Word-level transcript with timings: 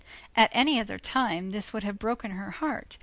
At 0.35 0.49
any 0.51 0.79
other 0.79 0.97
time 0.97 1.51
this 1.51 1.73
would 1.73 1.83
have 1.83 1.99
broken 1.99 2.31
her 2.31 2.49
heart. 2.49 2.97